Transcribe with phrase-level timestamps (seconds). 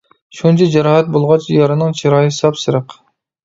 [0.37, 3.01] شۇنچە جاراھەت بولغاچ، يارنىڭ چىرايى ساپ-سېرىق.